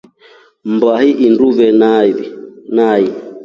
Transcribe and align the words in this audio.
Mmbahii 0.71 1.11
indungue 1.25 1.67
nai. 2.75 3.01